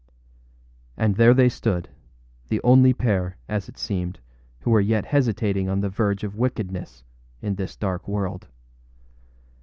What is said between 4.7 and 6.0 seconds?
were yet hesitating on the